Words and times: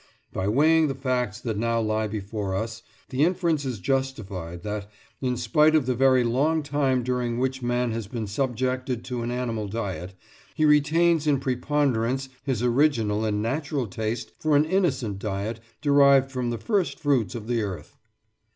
By 0.33 0.47
weighing 0.47 0.87
the 0.87 0.95
facts 0.95 1.39
that 1.41 1.59
now 1.59 1.79
lie 1.79 2.07
before 2.07 2.55
us, 2.55 2.81
the 3.09 3.23
inference 3.23 3.65
is 3.65 3.77
justified 3.77 4.63
that, 4.63 4.89
in 5.21 5.37
spite 5.37 5.75
of 5.75 5.85
the 5.85 5.93
very 5.93 6.23
long 6.23 6.63
time 6.63 7.03
during 7.03 7.37
which 7.37 7.61
man 7.61 7.91
has 7.91 8.07
been 8.07 8.25
subjected 8.25 9.03
to 9.05 9.21
an 9.21 9.29
animal 9.29 9.67
diet, 9.67 10.15
he 10.55 10.65
retains 10.65 11.27
in 11.27 11.39
preponderance 11.39 12.29
his 12.43 12.63
original 12.63 13.23
and 13.25 13.43
natural 13.43 13.85
taste 13.85 14.31
for 14.39 14.55
an 14.55 14.65
innocent 14.65 15.19
diet 15.19 15.59
derived 15.83 16.31
from 16.31 16.49
the 16.49 16.57
first 16.57 16.99
fruits 16.99 17.35
of 17.35 17.45
the 17.45 17.61
earth." 17.61 17.95